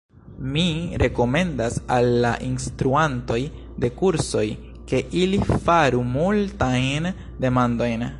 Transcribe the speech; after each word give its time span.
Mi 0.53 0.61
rekomendas 1.01 1.75
al 1.97 2.07
la 2.23 2.31
instruantoj 2.47 3.37
de 3.83 3.91
kursoj, 3.99 4.45
ke, 4.93 5.03
ili 5.25 5.41
faru 5.67 6.01
multajn 6.15 7.11
demandojn. 7.47 8.07